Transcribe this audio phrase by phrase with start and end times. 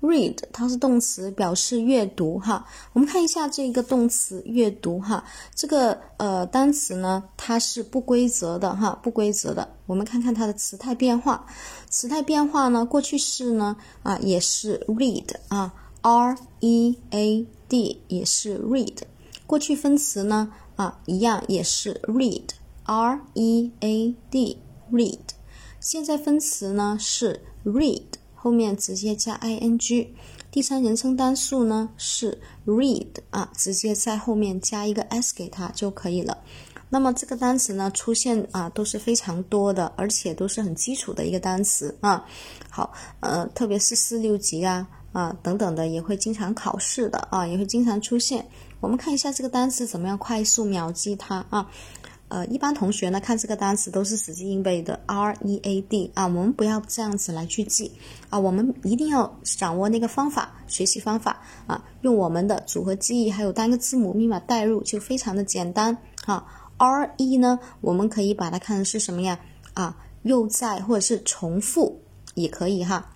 [0.00, 2.66] read 它是动词，表示阅读哈。
[2.92, 5.24] 我们看一下这个动词阅读哈，
[5.54, 9.76] 这个呃单词呢，它是不规则的哈，不规则的。
[9.86, 11.46] 我们看看它的词态变化，
[11.88, 18.98] 词态变化呢，过去式呢啊也是 read 啊，r e a d 也是 read。
[19.46, 24.58] 过去分词呢啊一样也是 read，r e a d
[24.92, 25.18] read。
[25.80, 28.02] 现在分词呢是 read。
[28.34, 30.08] 后面直接加 ing，
[30.50, 36.36] 第三人称单数呢是 read 啊，直接在后面加一个 s 给它就可以了。
[36.90, 42.26] 那么这个单词呢出现啊都是非常多的，而且都是很基础的一个单词啊。
[42.68, 48.46] 好，呃，特别是四六级啊啊等等的也会经常考试的啊，也会经常出现。
[48.80, 51.70] 我们看一下这个单词怎么样快速秒记它啊。
[52.28, 57.92] 呃，一般同学呢看这个单词都是死记硬背的，R E A D 啊，我们不要这样子来去记
[58.28, 66.44] 啊，我们一定要掌握那个方法，学习方法啊，用我们的组合记忆，还有单个字母密码代入，就非常的简单啊。
[66.76, 69.38] R E 呢，我们可以把它看成是什么呀？
[69.74, 72.00] 啊，又在或者是重复
[72.34, 73.13] 也可以哈。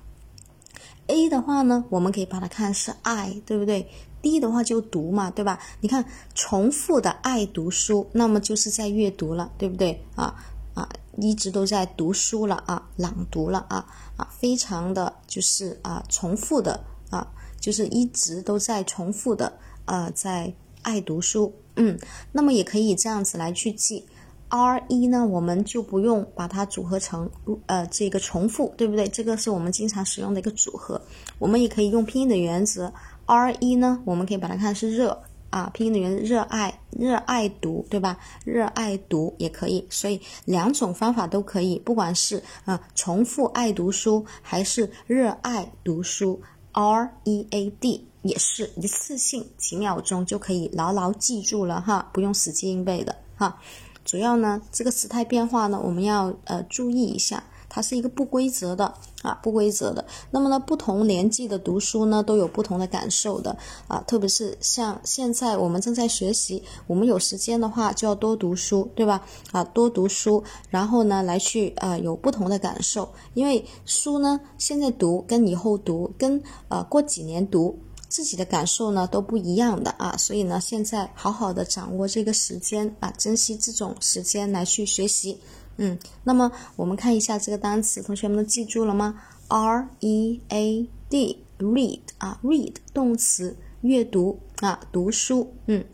[1.09, 3.89] A 的话呢，我们可以把它看是爱，对不对
[4.23, 5.59] ？D 的话就读嘛，对吧？
[5.81, 10.35] 你看重复的爱读书，那么就是在阅读了，对不对啊？
[10.75, 13.85] 啊，一直都在读书了啊，朗读了啊
[14.17, 17.27] 啊，非常的就是啊，重复的啊，
[17.59, 21.53] 就是一直都在重复的啊，在爱读书。
[21.77, 21.99] 嗯，
[22.33, 24.05] 那么也可以这样子来去记
[24.49, 27.31] ，R 一呢，我们就不用把它组合成
[27.67, 29.09] 呃这个重复，对不对？
[29.09, 31.01] 这个是我们经常使用的一个组合，
[31.39, 32.93] 我们也可以用拼音的原则。
[33.27, 38.19] R 一呢，我们可以把它看是热啊，拼音的原则热爱，热爱读，对吧？
[38.45, 46.41] 热爱读也可以，所以两种方法都可以，不管是啊重复爱读书，还是热爱读书
[46.73, 53.59] ，R E A D 也是一次性几秒钟就可以牢牢记住了哈，不用死记硬背的哈。
[54.09, 57.45] 主要呢，这个时态变化呢，我们要呃注意一下。
[57.71, 60.03] 它是一个不规则的啊，不规则的。
[60.31, 63.55] 那么呢，不同年纪的读书呢，都有不同的感受的
[63.87, 64.03] 啊。
[64.07, 69.23] 特别是像现在我们正在学习，我们有时间的话就要多读书，对吧？
[69.53, 73.13] 啊，多读书，然后呢，来去呃有不同的感受。
[73.35, 80.17] 因为书呢，现在读跟以后读，跟呃过几年读，自己的感受呢都不一样的啊。
[80.17, 85.39] 所以呢，现在好好的掌握这个时间啊，珍惜这种时间来去学习。
[85.77, 95.55] 嗯，那么我们看一下这个单词，同学们都记住了吗？R E A D，read 啊，read 动词，阅读啊，读书。
[95.67, 95.85] 嗯，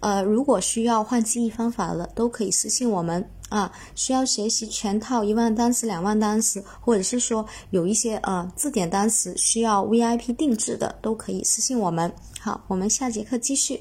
[0.00, 3.72] 呃，如果需要换记忆方法了，都可以私信我们啊。
[3.94, 12.12] 需要学习全套一万单词、两万单词，或者是说有一些呃字典单词需要 VIP 定制的，都可以私信我们。
[12.40, 13.80] 好，我们下节课继续。